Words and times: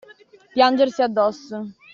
Piangersi 0.53 1.03
addosso. 1.03 1.57